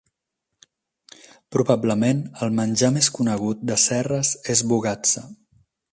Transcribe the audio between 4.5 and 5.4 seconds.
és Bougatsa.